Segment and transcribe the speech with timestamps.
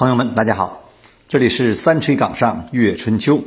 [0.00, 0.88] 朋友们，大家好，
[1.28, 3.44] 这里是三锤岗上阅春秋。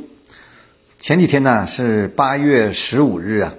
[1.00, 3.54] 前几天呢是八月十五日啊，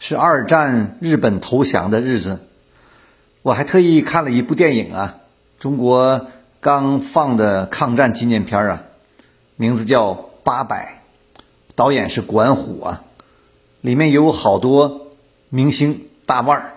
[0.00, 2.40] 是二战日本投降的日子。
[3.42, 5.18] 我还特意看了一部电影啊，
[5.60, 6.26] 中国
[6.58, 8.82] 刚放的抗战纪念片啊，
[9.54, 10.12] 名字叫
[10.42, 11.02] 《八百》，
[11.76, 13.04] 导演是管虎啊，
[13.80, 15.06] 里面有好多
[15.50, 16.72] 明星大腕儿，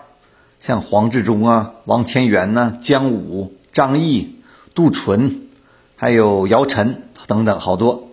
[0.60, 4.36] 像黄志忠啊、王千源呐、姜武、张译、
[4.72, 5.46] 杜淳。
[6.00, 8.08] 还有姚晨等等好多。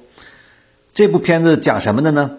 [0.92, 2.32] 这部片子讲什么的呢？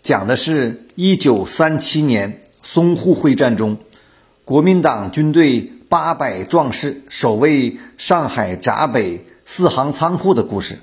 [0.00, 3.76] 讲的是一九三七年淞沪会战中，
[4.44, 10.78] 国民党军队八百壮士守卫上海闸北四行仓库的故事。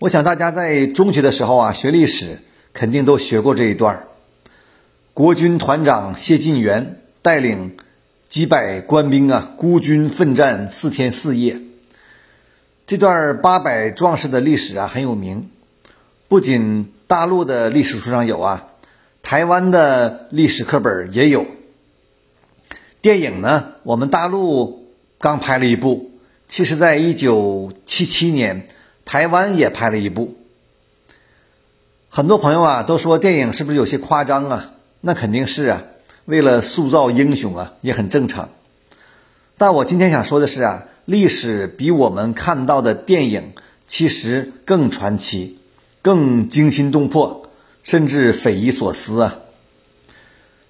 [0.00, 2.40] 我想大家在中学的时候啊，学历史
[2.72, 4.06] 肯定都学过这一段
[5.14, 7.76] 国军团长谢晋元带领
[8.26, 11.60] 几百官兵啊，孤军奋战四天四夜。
[12.92, 15.48] 这段八百壮士的历史啊很有名，
[16.28, 18.66] 不仅大陆的历史书上有啊，
[19.22, 21.46] 台湾的历史课本也有。
[23.00, 26.10] 电影呢，我们大陆刚拍了一部，
[26.48, 28.68] 其实在一九七七年，
[29.06, 30.36] 台湾也拍了一部。
[32.10, 34.72] 很多朋友啊都说电影是不是有些夸张啊？
[35.00, 35.82] 那肯定是啊，
[36.26, 38.50] 为了塑造英雄啊，也很正常。
[39.56, 40.88] 但我今天想说的是啊。
[41.04, 43.52] 历史比我们看到的电影
[43.86, 45.58] 其实更传奇、
[46.00, 47.48] 更惊心动魄，
[47.82, 49.38] 甚至匪夷所思啊！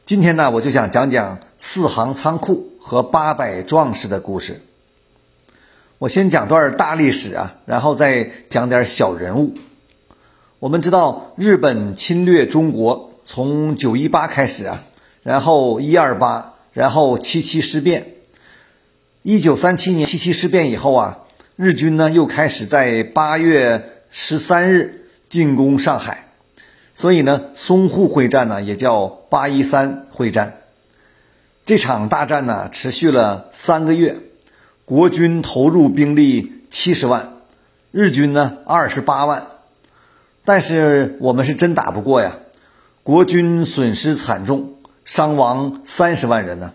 [0.04, 4.62] 今天呢，我就想讲讲四行仓库和八百壮士的故事。
[5.98, 9.54] 我先讲段大历史啊，然后再讲点小人物。
[10.58, 14.82] 我们知道，日本侵略中国从九一八开始啊，
[15.22, 18.14] 然后一二八，然后七七事变。
[19.24, 21.18] 一九三七年七七事变以后啊，
[21.54, 26.26] 日军呢又开始在八月十三日进攻上海，
[26.92, 30.58] 所以呢淞沪会战呢也叫八一三会战。
[31.64, 34.16] 这场大战呢持续了三个月，
[34.84, 37.34] 国军投入兵力七十万，
[37.92, 39.46] 日军呢二十八万，
[40.44, 42.38] 但是我们是真打不过呀，
[43.04, 44.74] 国军损失惨重，
[45.04, 46.72] 伤亡三十万人呢。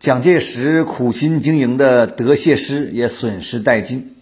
[0.00, 4.14] 蒋介石苦心经营的德械师也损失殆尽。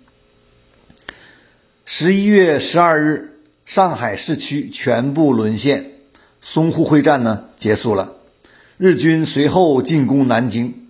[1.86, 5.92] 十一月十二日，上海市区全部沦陷，
[6.42, 8.14] 淞沪会战呢结束了。
[8.76, 10.88] 日军随后进攻南京，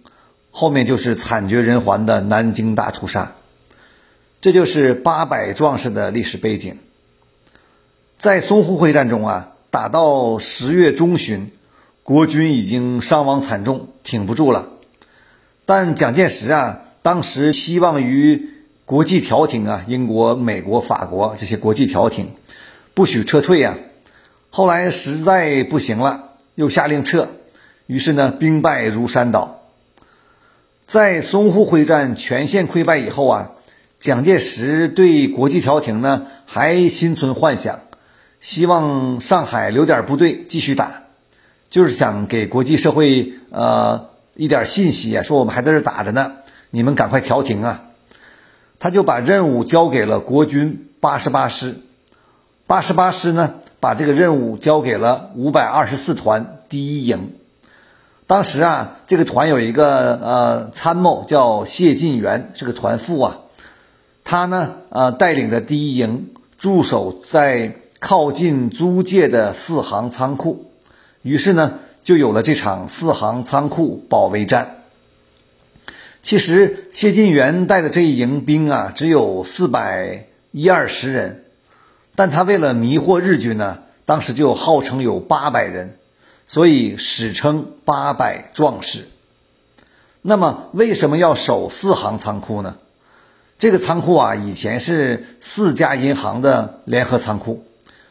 [0.50, 3.34] 后面就是惨绝人寰的南京大屠杀。
[4.40, 6.78] 这就是八百壮士的历史背景。
[8.16, 11.50] 在淞沪会战中啊，打到十月中旬，
[12.02, 14.76] 国军已经伤亡惨重，挺不住了。
[15.68, 18.54] 但蒋介石啊，当时希望于
[18.86, 22.30] 国际调停啊，英国、美国、法国这些国际调停，
[22.94, 23.76] 不许撤退啊。
[24.48, 27.28] 后来实在不行了，又下令撤，
[27.86, 29.60] 于是呢，兵败如山倒。
[30.86, 33.50] 在淞沪会战全线溃败以后啊，
[33.98, 37.78] 蒋介石对国际调停呢还心存幻想，
[38.40, 41.02] 希望上海留点部队继续打，
[41.68, 44.08] 就是想给国际社会呃。
[44.38, 46.34] 一点信息啊，说我们还在这打着呢，
[46.70, 47.82] 你们赶快调停啊！
[48.78, 51.74] 他就把任务交给了国军八十八师，
[52.68, 57.32] 八十八师呢，把这个任务交给了五百二十四团第一营。
[58.28, 63.38] 当时啊，这个团有一个呃参谋叫谢晋元，是个团副啊。
[64.22, 70.70] 他呢，呃，带领着第一营驻守在靠近租界的四行仓库，
[71.22, 71.80] 于是呢。
[72.08, 74.76] 就有了这场四行仓库保卫战。
[76.22, 81.44] 其实谢晋元带的这一营兵啊，只有四百一二十人，
[82.14, 85.98] 但他为了迷惑日军呢，当时就号称有八百人，
[86.46, 89.04] 所以史称八百壮士。
[90.22, 92.76] 那么为什么要守四行仓库呢？
[93.58, 97.66] 这个仓库啊，以前是四家银行的联合仓库，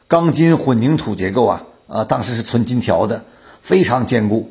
[0.08, 3.24] 钢筋混凝土结构啊，啊，当时是存金条的。
[3.68, 4.50] 非常坚固。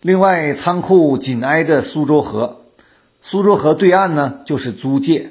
[0.00, 2.62] 另外，仓库紧挨着苏州河，
[3.20, 5.30] 苏州河对岸呢就是租界。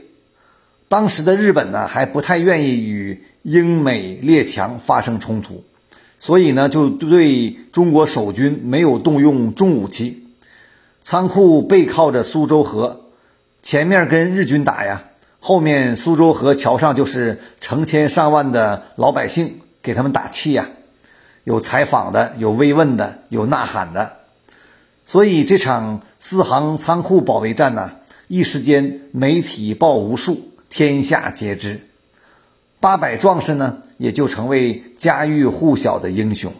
[0.88, 5.66] 当时的日本呢还不太愿意与英美列强发生冲突，
[6.20, 10.26] 所以呢就对中国守军没有动用重武器。
[11.04, 13.02] 仓库背靠着苏州河，
[13.62, 15.04] 前面跟日军打呀，
[15.42, 20.70] 后面苏州河桥上就是成千上万的老百姓给他们打气呀。
[21.44, 24.18] 有采访的，有慰问的，有呐喊的，
[25.04, 27.92] 所以这场四行仓库保卫战呢，
[28.28, 31.88] 一时间媒体报无数，天下皆知。
[32.80, 36.54] 八百壮士呢，也就成为家喻户晓的英雄。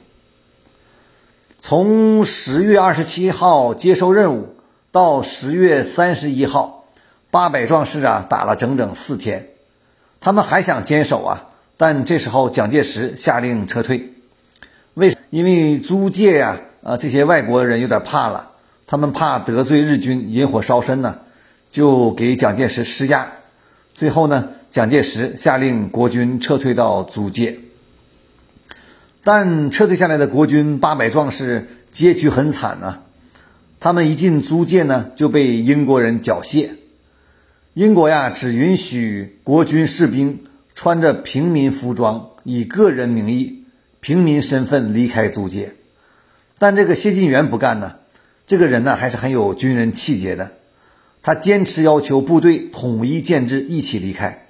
[1.60, 4.56] 从十月二十七号接受任务
[4.92, 6.86] 到十月三十一号，
[7.30, 9.48] 八百壮士啊打了整整四天。
[10.20, 14.14] 他们还想坚守啊，但这时候蒋介石下令撤退。
[14.96, 18.52] 为因为租界呀，啊这些外国人有点怕了，
[18.86, 21.20] 他们怕得罪日军，引火烧身呢，
[21.72, 23.32] 就给蒋介石施压。
[23.94, 27.58] 最后呢，蒋介石下令国军撤退到租界。
[29.24, 33.00] 但撤退下来的国军八百壮士结局很惨呢，
[33.80, 36.72] 他们一进租界呢，就被英国人缴械。
[37.76, 40.40] 英国呀，只允许国军士兵
[40.76, 43.61] 穿着平民服装，以个人名义、
[44.02, 45.74] 平民身份离开租界。
[46.60, 47.96] 但这个谢晋元不干呢，
[48.46, 50.52] 这个人呢，还是很有军人气节的。
[51.24, 54.48] 他坚持要求部队统一建制，一起离开。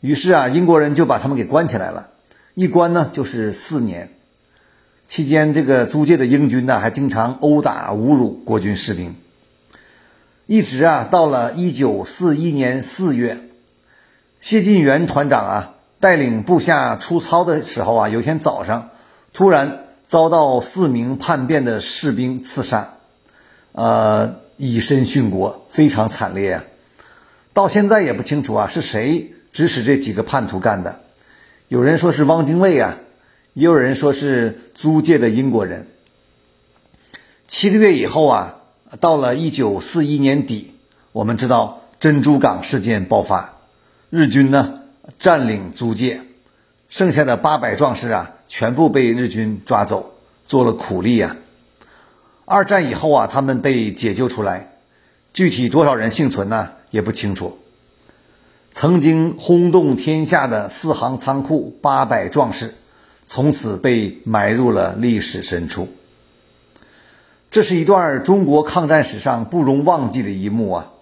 [0.00, 2.10] 于是啊，英国人就把他们给关起来了。
[2.54, 4.10] 一关呢就是四年，
[5.06, 9.14] 期间这个租界的英军呢还经常殴打侮辱国军士兵，
[10.46, 13.38] 一直啊到了一九四一年四月，
[14.40, 18.90] 谢晋元团长啊带领部下出操的时候啊，有天早上
[19.32, 22.94] 突然遭到四名叛变的士兵刺杀，
[23.72, 26.64] 呃以身殉国，非常惨烈啊！
[27.52, 31.00] 到现在也不清楚啊是谁指使这几个叛徒干的。
[31.68, 32.96] 有人说是汪精卫啊，
[33.54, 35.88] 也有人说是租界的英国人。
[37.48, 38.56] 七个月以后啊，
[39.00, 40.72] 到了一九四一年底，
[41.12, 43.54] 我们知道珍珠港事件爆发，
[44.10, 44.80] 日军呢
[45.18, 46.20] 占领租界，
[46.88, 50.14] 剩下的八百壮士啊，全部被日军抓走，
[50.46, 51.36] 做了苦力啊。
[52.44, 54.72] 二战以后啊，他们被解救出来，
[55.32, 57.58] 具体多少人幸存呢，也不清楚。
[58.70, 62.74] 曾经轰动天下的四行仓库八百壮士，
[63.26, 65.88] 从此被埋入了历史深处。
[67.50, 70.92] 这是一段中国抗战史上不容忘记的一幕啊！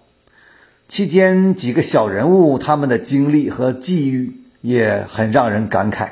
[0.87, 6.09] 期间几个小人物他们的经历和际遇也很让人感慨。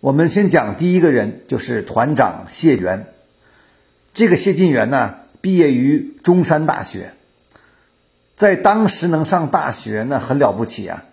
[0.00, 3.06] 我们先讲第一个人，就是团长谢元。
[4.14, 7.14] 这个谢晋元呢，毕业于中山大学。
[8.34, 11.04] 在当时能上大学那很了不起啊！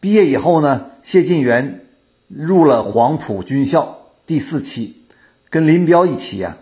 [0.00, 1.84] 毕业以后呢，谢晋元
[2.26, 5.04] 入了黄埔军校第四期，
[5.50, 6.56] 跟林彪一起呀。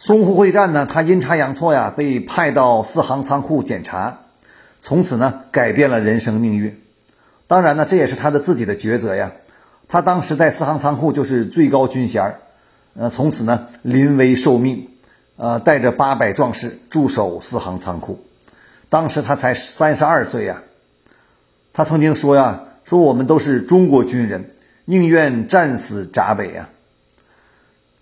[0.00, 4.20] 淞沪会战呢，他阴差阳错呀，被派到四行仓库检查，
[4.80, 6.80] 从此呢，改变了人生命运。
[7.48, 9.32] 当然呢，这也是他的自己的抉择呀。
[9.88, 12.38] 他当时在四行仓库就是最高军衔儿
[12.94, 14.88] 呃，从此呢，临危受命，
[15.36, 18.20] 呃，带着八百壮士驻守四行仓库。
[18.88, 20.62] 当时他才三十二岁呀，
[21.72, 24.48] 他曾经说呀：“说我们都是中国军人，
[24.84, 26.68] 宁愿战死闸北呀。”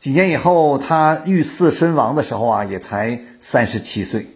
[0.07, 4.29] 几年以后，他遇刺身亡的时候啊，也才三十七岁。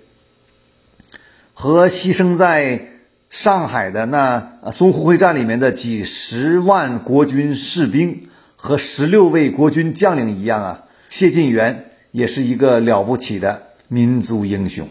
[1.55, 2.89] 和牺牲在
[3.31, 14.89] 上海的那淞沪会战里面的几十万国军士兵和十六位国军将领一样啊，谢晋元也是一个了不起的民族英雄。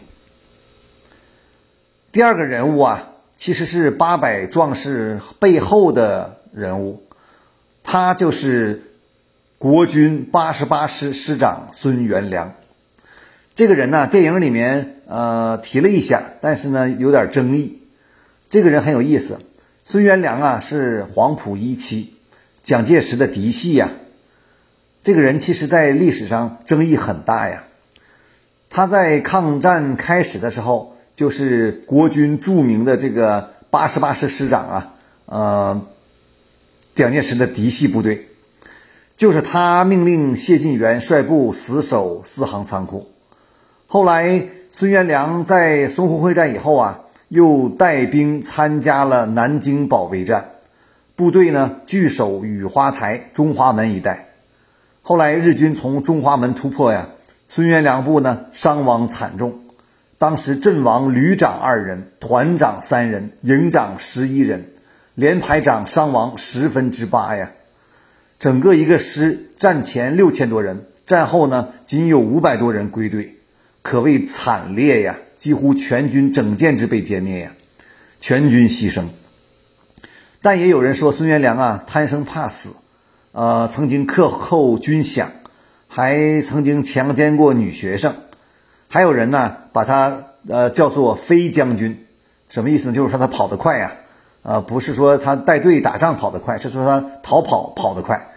[2.10, 3.06] 第二个人物啊，
[3.36, 7.02] 其实是八百壮士背后的人物，
[7.84, 8.82] 他就是
[9.60, 12.54] 国军八十八师师长孙元良。
[13.54, 17.82] 这个人呢，电影里面呃提了一下，但是呢有点争议。
[18.48, 19.38] 这个人很有意思，
[19.84, 22.14] 孙元良啊是黄埔一期，
[22.62, 23.90] 蒋介石的嫡系呀。
[25.02, 27.64] 这个人其实在历史上争议很大呀。
[28.70, 30.96] 他在抗战开始的时候。
[31.16, 34.94] 就是国军著名的这个八十八师师长啊，
[35.26, 35.82] 呃，
[36.94, 38.29] 蒋介石的嫡系部队，
[39.20, 43.10] 就是他命令谢晋元率部死守四行仓库。
[43.86, 50.52] 后来孙元良在淞沪会战以后啊，又带兵参加了南京保卫战，
[51.16, 54.30] 部队呢据守雨花台、中华门一带。
[55.02, 57.06] 后来日军从中华门突破呀，
[57.46, 59.52] 孙元良部呢伤亡惨重。
[60.16, 64.70] 当时阵亡旅长二人，团长三人，营长十一人，
[65.14, 67.50] 连排长伤亡十分之八呀！
[68.40, 73.36] 整个一个师战前六千多人，战后呢仅有五百多人归队，
[73.82, 75.18] 可谓惨烈呀！
[75.36, 77.52] 几乎全军整建制被歼灭呀，
[78.18, 79.04] 全军牺牲。
[80.40, 82.76] 但也有人说孙元良啊贪生怕死，
[83.32, 85.26] 呃，曾经克扣军饷，
[85.86, 88.14] 还曾经强奸过女学生。
[88.88, 92.06] 还有人呢，把他呃，叫做飞将军，
[92.48, 92.94] 什么意思呢？
[92.94, 93.92] 就是说他跑得快呀，
[94.42, 98.28] 呃，不是说他带队打仗跑得快，是说他逃跑跑得快。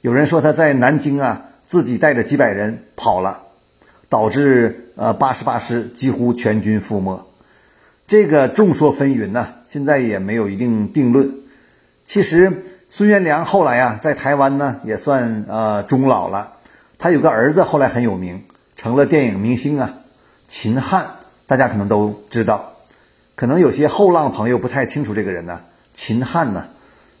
[0.00, 3.42] 有人说他在南京啊，自己带着几百人跑了，
[4.08, 7.26] 导致呃八十八师几乎全军覆没。
[8.06, 11.34] 这个众说纷纭呢，现在也没有一定定论。
[12.04, 16.52] 其实孙元良后来啊，在台湾呢也算呃终老了。
[16.98, 18.44] 他有个儿子，后来很有名，
[18.76, 19.94] 成了电影明星啊。
[20.46, 21.06] 秦汉，
[21.46, 22.72] 大家可能都知道，
[23.34, 25.60] 可能有些后浪朋友不太清楚这个人呢。
[25.92, 26.68] 秦汉呢，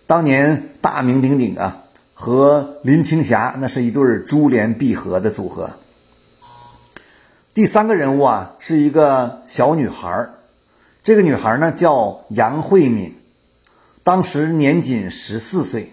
[0.06, 1.82] 当年大名鼎鼎啊，
[2.20, 5.70] 和林青霞那是一对珠联璧合的组合。
[7.54, 10.28] 第三个人物啊，是一个小女孩
[11.04, 13.14] 这个女孩呢叫杨慧敏，
[14.02, 15.92] 当时年仅十四岁。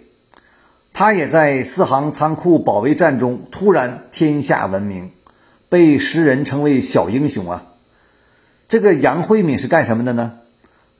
[0.94, 5.12] 她也在四行仓库保卫战中突然天下闻名，
[5.70, 7.66] 被诗人称为小英雄啊。
[8.68, 10.40] 这个杨慧敏是干什么的呢？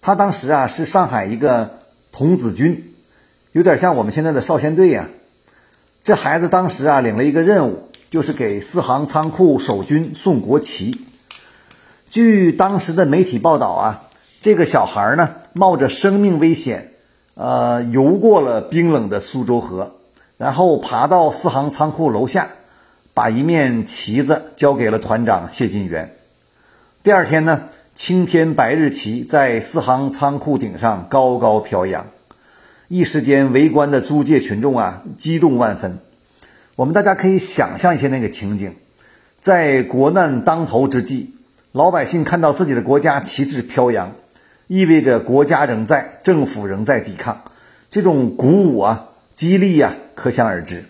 [0.02, 1.80] 她当时啊是上海一个
[2.12, 2.94] 童子军，
[3.56, 5.08] 有点像我们现在的少先队呀。
[6.04, 11.00] 这孩子当时啊领了一个任务，就是给四行仓库守军送国旗。
[12.10, 14.10] 据当时的媒体报道啊，
[14.42, 16.92] 这个小孩呢冒着生命危险。
[17.36, 19.96] 呃，游过了冰冷的苏州河，
[20.36, 22.50] 然后爬到四行仓库楼下，
[23.14, 26.14] 把一面旗子交给了团长谢晋元。
[27.04, 32.06] 第二天呢，青天白日旗在四行仓库顶上高高飘扬，
[32.98, 36.00] 一时间围观的租界群众啊，激动万分。
[36.78, 38.74] 我们大家可以想象一下那个情景，
[39.42, 41.36] 在国难当头之际，
[41.74, 44.16] 老百姓看到自己的国家旗帜飘扬。
[44.68, 47.42] 意味着国家仍在，政府仍在抵抗，
[47.90, 50.86] 这种鼓舞啊、激励呀，可想而知。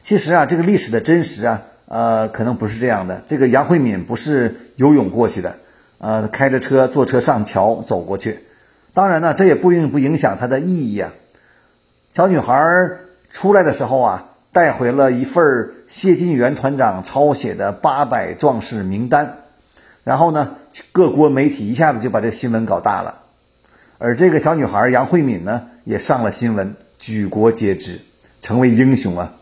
[0.00, 3.20] 其实啊，这个历史的真实啊，呃，可能不是这样的。
[3.26, 5.58] 这个杨慧敏不是游泳过去的，
[5.98, 8.38] 呃，开着车坐车上桥走过去。
[8.94, 11.12] 当然呢，这也不影不影响它的意义啊。
[12.08, 12.56] 小女孩
[13.28, 15.42] 出来的时候啊，带回了一份
[15.86, 19.38] 谢晋元团长抄写的八百壮士名单。
[20.04, 20.56] 然后呢，
[20.92, 23.22] 各国媒体一下子就把这新闻搞大了，
[23.98, 28.00] 而这个小女孩杨慧敏呢，也上了新闻，举国皆知，
[28.42, 29.32] 成为英雄啊。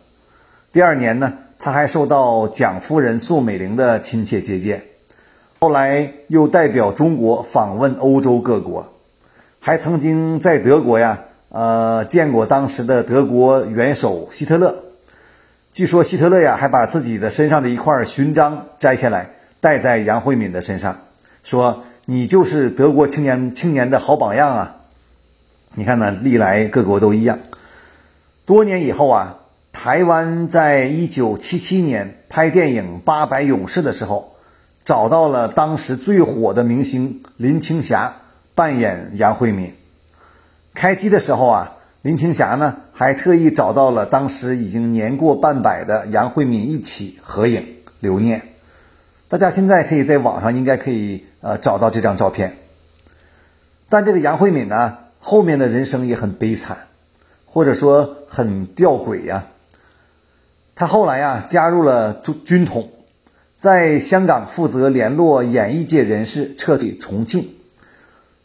[0.72, 4.84] 第二年呢，她还受到蒋夫人宋美龄的亲切接见，
[5.58, 8.88] 后来又代表中国访问欧洲各国，
[9.64, 14.74] 还曾经在德国呀，呃，见过当时的德国元首希特勒。
[15.72, 19.30] 据说希特勒呀，还把自己的身上的一块勋章摘下来。
[19.60, 20.98] 戴在杨慧敏的身上，
[21.44, 24.78] 说：“你就是德国青年青年的好榜样啊！”
[25.76, 27.38] 你看呢，历来各国都一样。
[28.44, 29.38] 多年以后啊，
[29.72, 34.34] 台湾在一九七七年拍电影《八百勇士》的时候，
[34.82, 38.16] 找到了当时最火的明星林青霞
[38.54, 39.74] 扮演杨慧敏。
[40.74, 47.66] 开机的时候啊，林青霞呢还特意找到了当时已经年过半百的杨慧敏一起合影
[48.00, 48.48] 留念。
[49.28, 52.56] 大家现在可以在网上应该可以呃找到这张照片，
[53.88, 56.88] 但这个杨慧敏呢后面的人生也很悲惨，
[57.46, 59.46] 或者说很吊诡呀。
[60.74, 62.90] 他后来呀加入了军军统，
[63.56, 67.48] 在香港负责联络演艺界人士撤退重庆，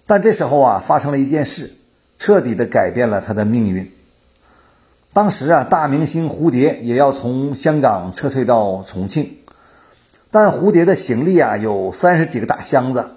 [0.07, 1.69] 但这时候啊发生了一件事，
[2.17, 3.91] 彻底的改变了他的命运。
[5.13, 9.37] 当时啊大明星蝴蝶也要从香港撤退到重庆。
[10.31, 13.09] 但蝴蝶的行李啊有三十几个大箱子，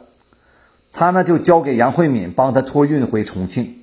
[0.92, 3.78] 他呢就交给杨慧敏帮他托运回重庆。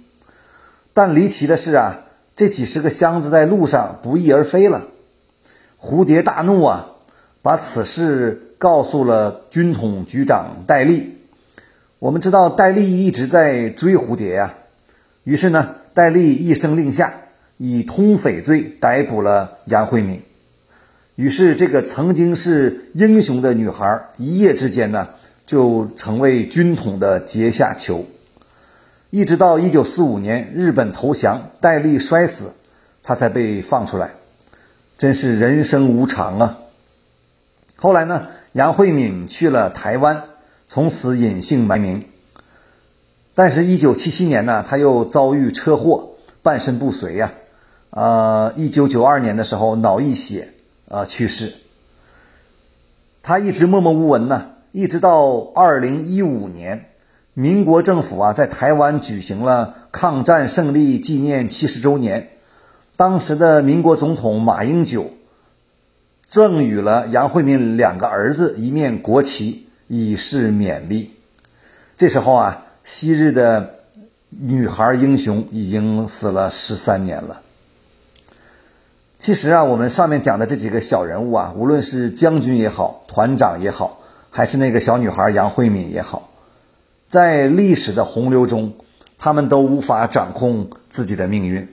[0.94, 2.02] 但离奇的是啊，
[2.36, 4.88] 这几十个箱子在路上不翼而飞了。
[5.80, 6.88] 蝴蝶大怒啊，
[7.42, 11.17] 把此事告诉了军统局长戴笠。
[12.00, 14.54] 我们知道戴笠一直在追蝴蝶呀，
[15.24, 17.12] 于是呢，戴笠一声令下，
[17.58, 20.22] 以通匪罪逮捕了杨慧敏。
[21.16, 25.08] 于是，这个曾经是英雄的女孩，一夜之间呢，
[25.48, 28.06] 就成为军统的阶下囚。
[29.10, 32.54] 一直到一九四五年日本投降，戴笠摔死，
[33.02, 34.12] 她才被放出来。
[35.00, 36.60] 真是人生无常啊！
[37.76, 40.24] 后来呢，杨慧敏去了台湾，
[40.68, 42.04] 从此隐姓埋名。
[43.34, 47.32] 但是，一九七七年呢，他又遭遇车祸，半身不遂呀。
[47.92, 50.50] 呃，一九九二年的时候，脑溢血。
[50.90, 51.54] 呃，去世。
[53.22, 56.90] 他一直默默无闻呢，一直到二零一五年，
[57.34, 62.30] 民国政府啊在台湾举行了抗战胜利纪念七十周年，
[62.96, 65.12] 当时的民国总统马英九
[66.26, 71.12] 赠予了杨惠敏两个儿子一面国旗，以示勉励。
[71.98, 73.72] 这时候啊，昔日的
[74.30, 77.42] 女孩英雄已经死了十三年了。
[79.18, 86.30] 其实啊，我们上面讲的这几个小人物啊，无论是将军也好，团长也好，还是那个小女孩杨慧敏也好，
[87.08, 88.74] 在历史的洪流中，
[89.18, 91.68] 他们都无法掌控自己的命运。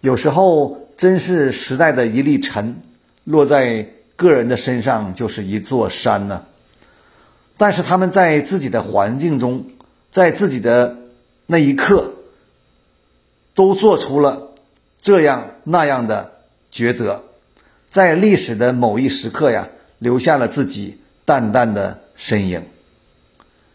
[0.00, 2.80] 有时候，真是时代的一粒尘
[3.22, 3.86] 落在
[4.16, 6.42] 个人的身上，就是一座山呢。
[7.60, 9.66] 但是他们在自己的环境中，
[10.10, 10.96] 在自己的
[11.44, 12.14] 那一刻，
[13.54, 14.52] 都做出了
[14.98, 16.32] 这样那样的。
[16.72, 17.22] 抉择，
[17.90, 22.62] 在历史的某一时刻呀，留下了自己淡淡的身影。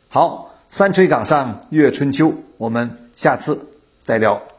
[0.08, 3.68] 好，三吹岗上阅春秋，我们下次
[4.02, 4.55] 再聊。